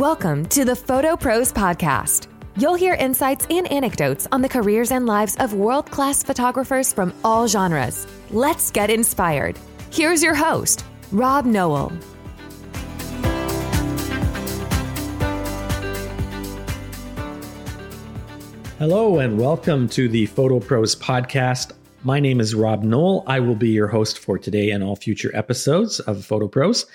Welcome 0.00 0.46
to 0.46 0.64
the 0.64 0.74
Photo 0.74 1.14
Pros 1.14 1.52
Podcast. 1.52 2.26
You'll 2.56 2.74
hear 2.74 2.94
insights 2.94 3.46
and 3.50 3.70
anecdotes 3.70 4.26
on 4.32 4.40
the 4.40 4.48
careers 4.48 4.92
and 4.92 5.04
lives 5.04 5.36
of 5.36 5.52
world 5.52 5.90
class 5.90 6.22
photographers 6.22 6.90
from 6.90 7.12
all 7.22 7.46
genres. 7.46 8.06
Let's 8.30 8.70
get 8.70 8.88
inspired. 8.88 9.58
Here's 9.90 10.22
your 10.22 10.34
host, 10.34 10.86
Rob 11.12 11.44
Noel. 11.44 11.92
Hello, 18.78 19.18
and 19.18 19.38
welcome 19.38 19.86
to 19.90 20.08
the 20.08 20.24
Photo 20.24 20.60
Pros 20.60 20.96
Podcast. 20.96 21.72
My 22.04 22.20
name 22.20 22.40
is 22.40 22.54
Rob 22.54 22.84
Noel. 22.84 23.22
I 23.26 23.40
will 23.40 23.54
be 23.54 23.68
your 23.68 23.88
host 23.88 24.18
for 24.18 24.38
today 24.38 24.70
and 24.70 24.82
all 24.82 24.96
future 24.96 25.30
episodes 25.36 26.00
of 26.00 26.24
Photo 26.24 26.48
Pros. 26.48 26.86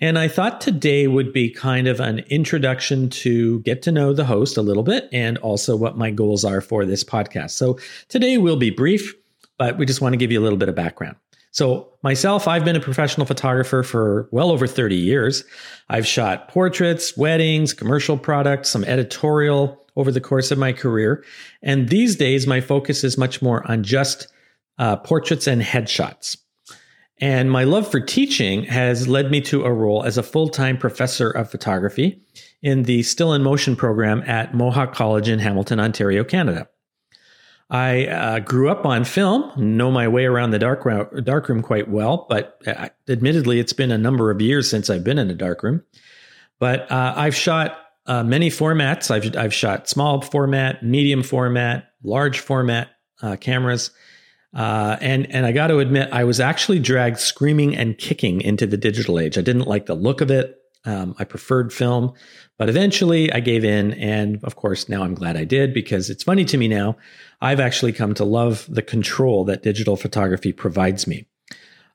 And 0.00 0.18
I 0.18 0.28
thought 0.28 0.60
today 0.60 1.06
would 1.06 1.32
be 1.32 1.50
kind 1.50 1.86
of 1.86 2.00
an 2.00 2.20
introduction 2.30 3.10
to 3.10 3.60
get 3.60 3.82
to 3.82 3.92
know 3.92 4.12
the 4.14 4.24
host 4.24 4.56
a 4.56 4.62
little 4.62 4.82
bit 4.82 5.08
and 5.12 5.36
also 5.38 5.76
what 5.76 5.98
my 5.98 6.10
goals 6.10 6.44
are 6.44 6.60
for 6.60 6.86
this 6.86 7.04
podcast. 7.04 7.50
So 7.50 7.78
today 8.08 8.38
will 8.38 8.56
be 8.56 8.70
brief, 8.70 9.14
but 9.58 9.76
we 9.76 9.84
just 9.84 10.00
want 10.00 10.14
to 10.14 10.16
give 10.16 10.32
you 10.32 10.40
a 10.40 10.42
little 10.42 10.58
bit 10.58 10.70
of 10.70 10.74
background. 10.74 11.16
So, 11.52 11.88
myself, 12.04 12.46
I've 12.46 12.64
been 12.64 12.76
a 12.76 12.80
professional 12.80 13.26
photographer 13.26 13.82
for 13.82 14.28
well 14.30 14.52
over 14.52 14.68
30 14.68 14.94
years. 14.94 15.42
I've 15.88 16.06
shot 16.06 16.48
portraits, 16.48 17.16
weddings, 17.16 17.72
commercial 17.74 18.16
products, 18.16 18.70
some 18.70 18.84
editorial 18.84 19.84
over 19.96 20.12
the 20.12 20.20
course 20.20 20.52
of 20.52 20.58
my 20.58 20.72
career. 20.72 21.24
And 21.60 21.88
these 21.88 22.14
days, 22.14 22.46
my 22.46 22.60
focus 22.60 23.02
is 23.02 23.18
much 23.18 23.42
more 23.42 23.68
on 23.68 23.82
just 23.82 24.28
uh, 24.78 24.96
portraits 24.96 25.48
and 25.48 25.60
headshots. 25.60 26.36
And 27.20 27.50
my 27.50 27.64
love 27.64 27.90
for 27.90 28.00
teaching 28.00 28.64
has 28.64 29.06
led 29.06 29.30
me 29.30 29.42
to 29.42 29.64
a 29.64 29.72
role 29.72 30.02
as 30.04 30.16
a 30.16 30.22
full 30.22 30.48
time 30.48 30.78
professor 30.78 31.30
of 31.30 31.50
photography 31.50 32.22
in 32.62 32.84
the 32.84 33.02
Still 33.02 33.34
in 33.34 33.42
Motion 33.42 33.76
program 33.76 34.22
at 34.26 34.54
Mohawk 34.54 34.94
College 34.94 35.28
in 35.28 35.38
Hamilton, 35.38 35.80
Ontario, 35.80 36.24
Canada. 36.24 36.68
I 37.68 38.06
uh, 38.06 38.38
grew 38.40 38.68
up 38.68 38.84
on 38.84 39.04
film, 39.04 39.52
know 39.56 39.92
my 39.92 40.08
way 40.08 40.24
around 40.24 40.50
the 40.50 40.58
dark 40.58 40.84
room, 40.84 41.06
dark 41.22 41.48
room 41.48 41.62
quite 41.62 41.88
well, 41.88 42.26
but 42.28 42.60
uh, 42.66 42.88
admittedly, 43.08 43.60
it's 43.60 43.72
been 43.72 43.92
a 43.92 43.98
number 43.98 44.30
of 44.30 44.40
years 44.40 44.68
since 44.68 44.90
I've 44.90 45.04
been 45.04 45.18
in 45.18 45.30
a 45.30 45.34
dark 45.34 45.62
room. 45.62 45.84
But 46.58 46.90
uh, 46.90 47.14
I've 47.16 47.36
shot 47.36 47.78
uh, 48.06 48.24
many 48.24 48.50
formats. 48.50 49.10
I've, 49.10 49.36
I've 49.36 49.54
shot 49.54 49.88
small 49.88 50.20
format, 50.20 50.82
medium 50.82 51.22
format, 51.22 51.92
large 52.02 52.40
format 52.40 52.88
uh, 53.22 53.36
cameras. 53.36 53.92
Uh, 54.54 54.96
and 55.00 55.30
and 55.32 55.46
I 55.46 55.52
got 55.52 55.68
to 55.68 55.78
admit, 55.78 56.08
I 56.12 56.24
was 56.24 56.40
actually 56.40 56.80
dragged 56.80 57.18
screaming 57.18 57.76
and 57.76 57.96
kicking 57.96 58.40
into 58.40 58.66
the 58.66 58.76
digital 58.76 59.18
age. 59.18 59.38
I 59.38 59.42
didn't 59.42 59.68
like 59.68 59.86
the 59.86 59.94
look 59.94 60.20
of 60.20 60.30
it. 60.30 60.56
Um, 60.84 61.14
I 61.18 61.24
preferred 61.24 61.72
film, 61.74 62.14
but 62.56 62.70
eventually 62.70 63.30
I 63.30 63.40
gave 63.40 63.64
in, 63.64 63.92
and 63.94 64.42
of 64.42 64.56
course 64.56 64.88
now 64.88 65.02
I'm 65.02 65.14
glad 65.14 65.36
I 65.36 65.44
did 65.44 65.74
because 65.74 66.08
it's 66.08 66.22
funny 66.22 66.44
to 66.46 66.56
me 66.56 66.68
now. 66.68 66.96
I've 67.40 67.60
actually 67.60 67.92
come 67.92 68.14
to 68.14 68.24
love 68.24 68.66
the 68.68 68.82
control 68.82 69.44
that 69.44 69.62
digital 69.62 69.96
photography 69.96 70.52
provides 70.52 71.06
me. 71.06 71.26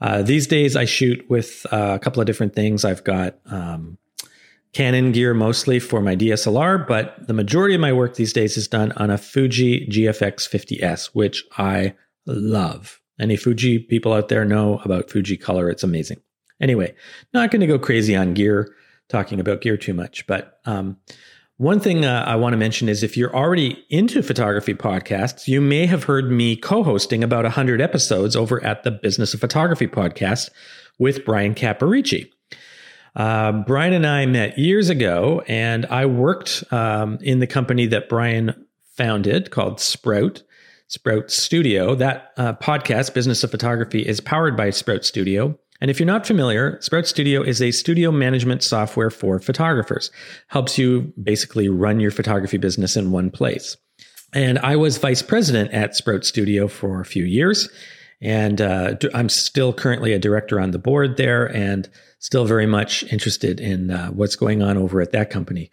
Uh, 0.00 0.22
these 0.22 0.48
days 0.48 0.74
I 0.74 0.84
shoot 0.84 1.24
with 1.30 1.64
uh, 1.70 1.92
a 1.94 1.98
couple 2.00 2.20
of 2.20 2.26
different 2.26 2.56
things. 2.56 2.84
I've 2.84 3.04
got 3.04 3.38
um, 3.46 3.98
Canon 4.72 5.12
gear 5.12 5.32
mostly 5.32 5.78
for 5.78 6.00
my 6.00 6.16
DSLR, 6.16 6.86
but 6.86 7.28
the 7.28 7.34
majority 7.34 7.76
of 7.76 7.80
my 7.80 7.92
work 7.92 8.16
these 8.16 8.32
days 8.32 8.56
is 8.56 8.66
done 8.66 8.90
on 8.92 9.10
a 9.10 9.18
Fuji 9.18 9.86
GFX 9.86 10.48
50S, 10.48 11.10
which 11.12 11.44
I 11.56 11.94
love. 12.26 13.00
Any 13.20 13.36
Fuji 13.36 13.78
people 13.78 14.12
out 14.12 14.28
there 14.28 14.44
know 14.44 14.80
about 14.84 15.10
Fuji 15.10 15.36
color. 15.36 15.70
It's 15.70 15.84
amazing. 15.84 16.20
Anyway, 16.60 16.94
not 17.34 17.50
going 17.50 17.60
to 17.60 17.66
go 17.66 17.78
crazy 17.78 18.16
on 18.16 18.34
gear, 18.34 18.74
talking 19.08 19.40
about 19.40 19.60
gear 19.60 19.76
too 19.76 19.94
much. 19.94 20.26
But 20.26 20.60
um, 20.64 20.96
one 21.56 21.80
thing 21.80 22.04
uh, 22.04 22.24
I 22.26 22.36
want 22.36 22.54
to 22.54 22.56
mention 22.56 22.88
is 22.88 23.02
if 23.02 23.16
you're 23.16 23.34
already 23.34 23.84
into 23.90 24.22
photography 24.22 24.74
podcasts, 24.74 25.46
you 25.46 25.60
may 25.60 25.86
have 25.86 26.04
heard 26.04 26.30
me 26.30 26.56
co 26.56 26.82
hosting 26.82 27.22
about 27.22 27.44
100 27.44 27.80
episodes 27.80 28.34
over 28.34 28.62
at 28.64 28.84
the 28.84 28.90
Business 28.90 29.34
of 29.34 29.40
Photography 29.40 29.86
podcast 29.86 30.50
with 30.98 31.24
Brian 31.24 31.54
Caporicci. 31.54 32.30
Uh, 33.14 33.52
Brian 33.52 33.92
and 33.92 34.06
I 34.06 34.24
met 34.26 34.58
years 34.58 34.88
ago, 34.88 35.42
and 35.46 35.84
I 35.86 36.06
worked 36.06 36.64
um, 36.72 37.18
in 37.20 37.40
the 37.40 37.46
company 37.46 37.86
that 37.86 38.08
Brian 38.08 38.66
founded 38.96 39.50
called 39.50 39.80
Sprout. 39.80 40.42
Sprout 40.92 41.30
Studio. 41.30 41.94
That 41.94 42.32
uh, 42.36 42.52
podcast, 42.52 43.14
Business 43.14 43.42
of 43.42 43.50
Photography, 43.50 44.06
is 44.06 44.20
powered 44.20 44.58
by 44.58 44.68
Sprout 44.68 45.06
Studio. 45.06 45.58
And 45.80 45.90
if 45.90 45.98
you're 45.98 46.06
not 46.06 46.26
familiar, 46.26 46.78
Sprout 46.82 47.06
Studio 47.06 47.42
is 47.42 47.62
a 47.62 47.70
studio 47.70 48.12
management 48.12 48.62
software 48.62 49.08
for 49.08 49.38
photographers. 49.38 50.10
Helps 50.48 50.76
you 50.76 51.10
basically 51.22 51.70
run 51.70 51.98
your 51.98 52.10
photography 52.10 52.58
business 52.58 52.94
in 52.94 53.10
one 53.10 53.30
place. 53.30 53.74
And 54.34 54.58
I 54.58 54.76
was 54.76 54.98
vice 54.98 55.22
president 55.22 55.72
at 55.72 55.96
Sprout 55.96 56.26
Studio 56.26 56.68
for 56.68 57.00
a 57.00 57.06
few 57.06 57.24
years. 57.24 57.70
And 58.20 58.60
uh, 58.60 58.96
I'm 59.14 59.30
still 59.30 59.72
currently 59.72 60.12
a 60.12 60.18
director 60.18 60.60
on 60.60 60.72
the 60.72 60.78
board 60.78 61.16
there 61.16 61.46
and 61.56 61.88
still 62.18 62.44
very 62.44 62.66
much 62.66 63.02
interested 63.04 63.60
in 63.60 63.90
uh, 63.90 64.08
what's 64.08 64.36
going 64.36 64.60
on 64.60 64.76
over 64.76 65.00
at 65.00 65.12
that 65.12 65.30
company. 65.30 65.70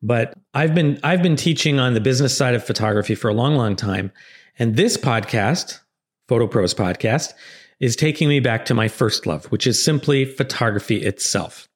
But 0.00 0.32
I've 0.54 0.76
been 0.76 1.00
I've 1.02 1.22
been 1.22 1.36
teaching 1.36 1.80
on 1.80 1.94
the 1.94 2.00
business 2.00 2.34
side 2.36 2.54
of 2.54 2.64
photography 2.64 3.16
for 3.16 3.28
a 3.28 3.34
long, 3.34 3.56
long 3.56 3.74
time. 3.74 4.12
And 4.60 4.76
this 4.76 4.98
podcast, 4.98 5.80
Photo 6.28 6.46
Pros 6.46 6.74
podcast, 6.74 7.32
is 7.80 7.96
taking 7.96 8.28
me 8.28 8.40
back 8.40 8.66
to 8.66 8.74
my 8.74 8.88
first 8.88 9.24
love, 9.24 9.46
which 9.46 9.66
is 9.66 9.82
simply 9.82 10.26
photography 10.26 10.96
itself. 10.96 11.66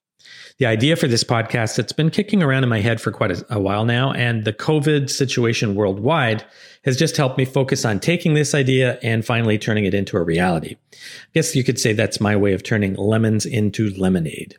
The 0.58 0.66
idea 0.66 0.94
for 0.96 1.08
this 1.08 1.24
podcast, 1.24 1.78
it's 1.78 1.94
been 1.94 2.10
kicking 2.10 2.42
around 2.42 2.62
in 2.62 2.68
my 2.68 2.82
head 2.82 3.00
for 3.00 3.10
quite 3.10 3.30
a, 3.30 3.46
a, 3.48 3.58
while 3.58 3.86
now, 3.86 4.12
and 4.12 4.44
the 4.44 4.52
COVID 4.52 5.08
situation 5.08 5.74
worldwide 5.74 6.44
has 6.84 6.98
just 6.98 7.16
helped 7.16 7.38
me 7.38 7.46
focus 7.46 7.86
on 7.86 8.00
taking 8.00 8.34
this 8.34 8.54
idea 8.54 8.98
and 9.02 9.24
finally 9.24 9.56
turning 9.56 9.86
it 9.86 9.94
into 9.94 10.18
a 10.18 10.22
reality. 10.22 10.76
I 10.92 11.30
guess 11.32 11.56
you 11.56 11.64
could 11.64 11.80
say 11.80 11.94
that's 11.94 12.20
my 12.20 12.36
way 12.36 12.52
of 12.52 12.62
turning 12.62 12.96
lemons 12.96 13.46
into 13.46 13.94
lemonade. 13.94 14.58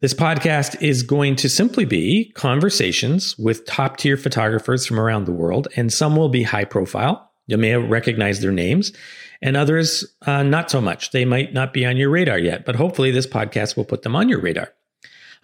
This 0.00 0.12
podcast 0.12 0.82
is 0.82 1.02
going 1.02 1.36
to 1.36 1.48
simply 1.48 1.86
be 1.86 2.30
conversations 2.34 3.34
with 3.38 3.64
top 3.64 3.96
tier 3.96 4.18
photographers 4.18 4.84
from 4.84 5.00
around 5.00 5.24
the 5.24 5.32
world, 5.32 5.68
and 5.74 5.90
some 5.90 6.16
will 6.16 6.28
be 6.28 6.42
high 6.42 6.66
profile, 6.66 7.32
you 7.46 7.56
may 7.56 7.74
recognize 7.76 8.40
their 8.40 8.52
names, 8.52 8.92
and 9.40 9.56
others 9.56 10.04
uh, 10.26 10.42
not 10.42 10.70
so 10.70 10.82
much. 10.82 11.12
They 11.12 11.24
might 11.24 11.54
not 11.54 11.72
be 11.72 11.86
on 11.86 11.96
your 11.96 12.10
radar 12.10 12.38
yet, 12.38 12.66
but 12.66 12.76
hopefully 12.76 13.10
this 13.10 13.26
podcast 13.26 13.74
will 13.74 13.86
put 13.86 14.02
them 14.02 14.14
on 14.14 14.28
your 14.28 14.38
radar. 14.38 14.70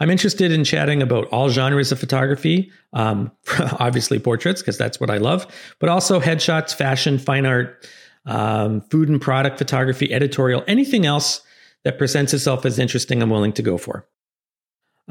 I'm 0.00 0.10
interested 0.10 0.52
in 0.52 0.64
chatting 0.64 1.00
about 1.00 1.28
all 1.28 1.48
genres 1.48 1.90
of 1.90 1.98
photography, 1.98 2.70
um, 2.92 3.32
obviously 3.78 4.18
portraits, 4.18 4.60
because 4.60 4.76
that's 4.76 5.00
what 5.00 5.08
I 5.08 5.16
love, 5.16 5.46
but 5.78 5.88
also 5.88 6.20
headshots, 6.20 6.74
fashion, 6.74 7.18
fine 7.18 7.46
art, 7.46 7.88
um, 8.26 8.82
food 8.82 9.08
and 9.08 9.18
product 9.18 9.56
photography, 9.56 10.12
editorial, 10.12 10.62
anything 10.66 11.06
else 11.06 11.40
that 11.84 11.96
presents 11.96 12.34
itself 12.34 12.66
as 12.66 12.78
interesting, 12.78 13.22
I'm 13.22 13.30
willing 13.30 13.54
to 13.54 13.62
go 13.62 13.78
for. 13.78 14.06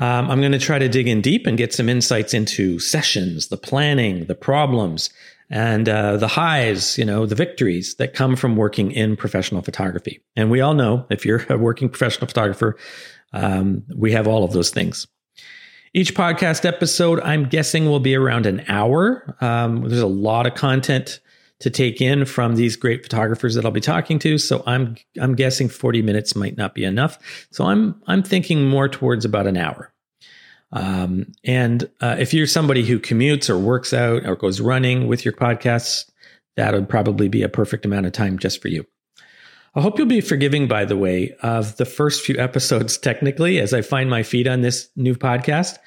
Um, 0.01 0.31
I'm 0.31 0.39
going 0.39 0.51
to 0.51 0.59
try 0.59 0.79
to 0.79 0.89
dig 0.89 1.07
in 1.07 1.21
deep 1.21 1.45
and 1.45 1.59
get 1.59 1.73
some 1.75 1.87
insights 1.87 2.33
into 2.33 2.79
sessions, 2.79 3.49
the 3.49 3.57
planning, 3.57 4.25
the 4.25 4.33
problems, 4.33 5.11
and 5.51 5.87
uh, 5.87 6.17
the 6.17 6.27
highs, 6.27 6.97
you 6.97 7.05
know, 7.05 7.27
the 7.27 7.35
victories 7.35 7.95
that 7.95 8.15
come 8.15 8.35
from 8.35 8.55
working 8.55 8.91
in 8.91 9.15
professional 9.15 9.61
photography. 9.61 10.19
And 10.35 10.49
we 10.49 10.59
all 10.59 10.73
know 10.73 11.05
if 11.11 11.23
you're 11.23 11.45
a 11.49 11.57
working 11.57 11.87
professional 11.87 12.25
photographer, 12.25 12.77
um, 13.31 13.83
we 13.95 14.11
have 14.13 14.27
all 14.27 14.43
of 14.43 14.53
those 14.53 14.71
things. 14.71 15.05
Each 15.93 16.15
podcast 16.15 16.65
episode, 16.65 17.19
I'm 17.19 17.47
guessing, 17.47 17.85
will 17.85 17.99
be 17.99 18.15
around 18.15 18.47
an 18.47 18.65
hour. 18.67 19.37
Um, 19.39 19.87
there's 19.87 20.01
a 20.01 20.07
lot 20.07 20.47
of 20.47 20.55
content 20.55 21.19
to 21.61 21.69
take 21.69 22.01
in 22.01 22.25
from 22.25 22.55
these 22.55 22.75
great 22.75 23.03
photographers 23.03 23.55
that 23.55 23.65
I'll 23.65 23.71
be 23.71 23.81
talking 23.81 24.19
to. 24.19 24.37
So 24.37 24.63
I'm 24.65 24.95
I'm 25.19 25.35
guessing 25.35 25.69
40 25.69 26.01
minutes 26.01 26.35
might 26.35 26.57
not 26.57 26.75
be 26.75 26.83
enough. 26.83 27.17
So 27.51 27.65
I'm 27.65 28.01
I'm 28.07 28.23
thinking 28.23 28.67
more 28.67 28.89
towards 28.89 29.25
about 29.25 29.47
an 29.47 29.57
hour. 29.57 29.93
Um, 30.73 31.33
and 31.43 31.89
uh, 31.99 32.15
if 32.17 32.33
you're 32.33 32.47
somebody 32.47 32.85
who 32.85 32.99
commutes 32.99 33.49
or 33.49 33.57
works 33.57 33.93
out 33.93 34.25
or 34.25 34.35
goes 34.35 34.61
running 34.61 35.07
with 35.07 35.25
your 35.25 35.33
podcasts, 35.33 36.09
that 36.55 36.73
would 36.73 36.89
probably 36.89 37.27
be 37.27 37.43
a 37.43 37.49
perfect 37.49 37.85
amount 37.85 38.05
of 38.05 38.13
time 38.13 38.39
just 38.39 38.61
for 38.61 38.67
you. 38.67 38.85
I 39.73 39.81
hope 39.81 39.97
you'll 39.97 40.07
be 40.07 40.21
forgiving, 40.21 40.67
by 40.67 40.85
the 40.85 40.97
way, 40.97 41.33
of 41.41 41.77
the 41.77 41.85
first 41.85 42.25
few 42.25 42.37
episodes 42.37 42.97
technically 42.97 43.59
as 43.59 43.73
I 43.73 43.81
find 43.81 44.09
my 44.09 44.23
feet 44.23 44.47
on 44.47 44.61
this 44.61 44.89
new 44.95 45.15
podcast. 45.15 45.77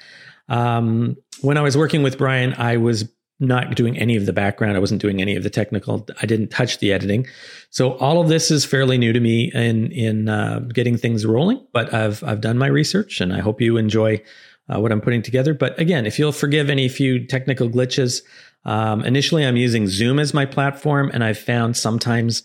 Um, 0.49 1.17
when 1.41 1.57
I 1.57 1.61
was 1.61 1.77
working 1.77 2.01
with 2.01 2.17
Brian, 2.17 2.53
I 2.57 2.77
was 2.77 3.03
not 3.39 3.75
doing 3.75 3.97
any 3.97 4.15
of 4.15 4.25
the 4.25 4.33
background. 4.33 4.77
I 4.77 4.79
wasn't 4.79 5.01
doing 5.01 5.21
any 5.21 5.35
of 5.35 5.43
the 5.43 5.49
technical. 5.49 6.07
I 6.21 6.25
didn't 6.25 6.49
touch 6.49 6.79
the 6.79 6.93
editing. 6.93 7.27
So 7.69 7.93
all 7.97 8.21
of 8.21 8.29
this 8.29 8.49
is 8.49 8.63
fairly 8.63 8.97
new 8.97 9.13
to 9.13 9.19
me 9.19 9.51
in 9.53 9.91
in 9.91 10.29
uh, 10.29 10.59
getting 10.59 10.97
things 10.97 11.25
rolling. 11.25 11.65
But 11.73 11.93
I've 11.93 12.23
I've 12.23 12.41
done 12.41 12.57
my 12.57 12.67
research, 12.67 13.19
and 13.21 13.33
I 13.33 13.39
hope 13.39 13.59
you 13.59 13.77
enjoy 13.77 14.21
uh, 14.69 14.79
what 14.79 14.91
I'm 14.91 15.01
putting 15.01 15.21
together. 15.21 15.53
But 15.53 15.77
again, 15.79 16.05
if 16.05 16.17
you'll 16.17 16.31
forgive 16.31 16.69
any 16.69 16.87
few 16.87 17.25
technical 17.25 17.69
glitches, 17.69 18.21
um, 18.63 19.03
initially 19.03 19.45
I'm 19.45 19.57
using 19.57 19.87
Zoom 19.87 20.19
as 20.19 20.33
my 20.33 20.45
platform, 20.45 21.11
and 21.13 21.23
I've 21.23 21.39
found 21.39 21.75
sometimes 21.75 22.43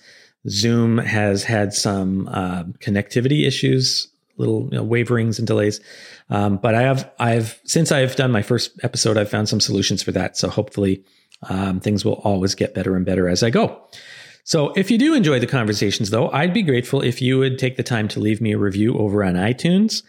Zoom 0.49 0.99
has 0.99 1.45
had 1.45 1.73
some 1.73 2.29
uh, 2.29 2.65
connectivity 2.81 3.47
issues 3.47 4.09
little 4.41 4.69
you 4.73 4.79
know, 4.79 4.83
waverings 4.83 5.39
and 5.39 5.47
delays. 5.47 5.81
Um, 6.29 6.57
but 6.57 6.75
I 6.75 6.83
have 6.83 7.11
I've 7.19 7.61
since 7.65 7.93
I've 7.93 8.17
done 8.17 8.33
my 8.33 8.43
first 8.43 8.73
episode, 8.83 9.17
I've 9.17 9.31
found 9.31 9.49
some 9.49 9.61
solutions 9.61 10.03
for 10.03 10.13
that. 10.13 10.37
So 10.37 10.49
hopefully 10.49 11.05
um, 11.49 11.81
things 11.81 12.05
will 12.05 12.21
always 12.25 12.55
get 12.55 12.75
better 12.75 12.97
and 12.97 13.07
better 13.07 13.29
as 13.29 13.43
I 13.43 13.51
go. 13.51 13.87
So 14.45 14.73
if 14.75 14.91
you 14.91 14.99
do 14.99 15.15
enjoy 15.15 15.39
the 15.39 15.47
conversations, 15.47 16.11
though, 16.11 16.31
I'd 16.31 16.55
be 16.55 16.63
grateful 16.63 17.03
if 17.03 17.23
you 17.23 17.39
would 17.39 17.59
take 17.59 17.77
the 17.77 17.83
time 17.83 18.09
to 18.09 18.21
leave 18.21 18.41
me 18.41 18.53
a 18.53 18.59
review 18.59 18.99
over 18.99 19.23
on 19.23 19.35
iTunes. 19.35 20.03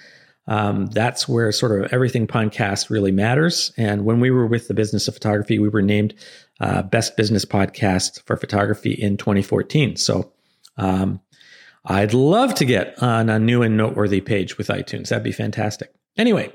Um, 0.48 0.88
that's 0.88 1.28
where 1.28 1.52
sort 1.52 1.80
of 1.80 1.94
everything 1.94 2.28
podcast 2.28 2.90
really 2.90 3.12
matters. 3.12 3.72
And 3.78 4.04
when 4.04 4.20
we 4.20 4.32
were 4.32 4.48
with 4.48 4.68
the 4.68 4.74
business 4.74 5.08
of 5.08 5.14
photography, 5.14 5.60
we 5.60 5.70
were 5.70 5.82
named 5.82 6.16
uh, 6.60 6.82
best 6.82 7.16
business 7.16 7.46
podcast 7.46 8.24
for 8.24 8.36
photography 8.36 8.92
in 8.92 9.18
2014. 9.18 9.98
So 9.98 10.34
um, 10.78 11.22
I'd 11.86 12.14
love 12.14 12.54
to 12.56 12.66
get 12.66 13.02
on 13.02 13.30
a 13.30 13.40
new 13.40 13.64
and 13.64 13.76
noteworthy 13.76 14.22
page 14.22 14.58
with 14.58 14.68
iTunes. 14.68 15.10
That'd 15.10 15.24
be 15.24 15.32
fantastic. 15.32 15.94
Anyway, 16.18 16.52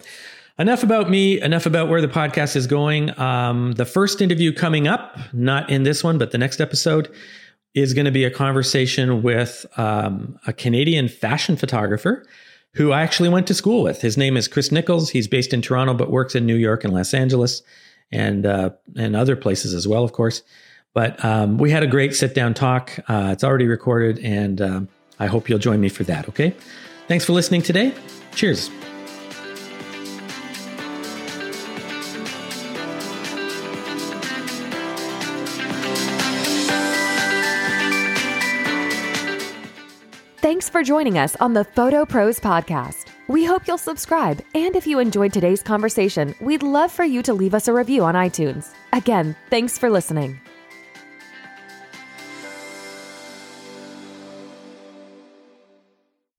enough 0.59 0.83
about 0.83 1.11
me, 1.11 1.41
enough 1.41 1.67
about 1.67 1.89
where 1.89 2.01
the 2.01 2.09
podcast 2.09 2.55
is 2.55 2.67
going. 2.67 3.19
Um, 3.19 3.73
the 3.73 3.85
first 3.85 4.21
interview 4.21 4.53
coming 4.53 4.87
up, 4.87 5.19
not 5.33 5.69
in 5.69 5.83
this 5.83 6.05
one, 6.05 6.19
but 6.19 6.31
the 6.31 6.39
next 6.39 6.61
episode, 6.61 7.13
is 7.75 7.93
going 7.93 8.05
to 8.05 8.13
be 8.13 8.25
a 8.25 8.31
conversation 8.31 9.23
with 9.23 9.67
um, 9.77 10.39
a 10.47 10.53
Canadian 10.53 11.09
fashion 11.09 11.57
photographer 11.57 12.25
who 12.75 12.93
I 12.93 13.03
actually 13.03 13.29
went 13.29 13.47
to 13.49 13.55
school 13.55 13.83
with. 13.83 14.03
His 14.03 14.17
name 14.17 14.37
is 14.37 14.49
Chris 14.49 14.71
Nicholls. 14.71 15.11
He's 15.11 15.27
based 15.27 15.53
in 15.53 15.63
Toronto, 15.63 15.95
but 15.95 16.11
works 16.11 16.35
in 16.35 16.47
New 16.47 16.57
York 16.57 16.85
and 16.85 16.93
Los 16.93 17.15
Angeles 17.15 17.63
and 18.13 18.47
uh, 18.47 18.71
and 18.97 19.17
other 19.17 19.35
places 19.35 19.75
as 19.75 19.89
well, 19.89 20.05
of 20.05 20.13
course. 20.13 20.43
But 20.95 21.23
um, 21.25 21.59
we 21.59 21.71
had 21.71 21.83
a 21.83 21.87
great 21.87 22.15
sit 22.15 22.35
down 22.35 22.55
talk. 22.55 22.99
Uh, 23.09 23.31
it's 23.33 23.45
already 23.45 23.67
recorded, 23.67 24.19
and 24.21 24.61
um, 24.63 24.89
I 25.19 25.27
hope 25.27 25.49
you'll 25.49 25.59
join 25.59 25.81
me 25.81 25.89
for 25.89 26.05
that. 26.05 26.29
Okay. 26.29 26.55
Thanks 27.09 27.25
for 27.25 27.33
listening 27.33 27.63
today. 27.63 27.95
Cheers. 28.35 28.71
Thanks 40.47 40.69
for 40.71 40.85
joining 40.85 41.19
us 41.19 41.35
on 41.37 41.55
the 41.55 41.65
Photo 41.65 42.05
Pros 42.05 42.39
Podcast. 42.39 43.07
We 43.27 43.45
hope 43.45 43.67
you'll 43.67 43.79
subscribe, 43.79 44.41
and 44.55 44.77
if 44.77 44.87
you 44.87 45.01
enjoyed 45.01 45.33
today's 45.33 45.61
conversation, 45.61 46.37
we'd 46.41 46.63
love 46.63 46.93
for 46.93 47.05
you 47.05 47.21
to 47.25 47.35
leave 47.35 47.53
us 47.53 47.67
a 47.67 47.73
review 47.73 48.05
on 48.05 48.15
iTunes. 48.15 48.73
Again, 48.93 49.35
thanks 49.51 49.77
for 49.77 49.91
listening. 49.91 50.41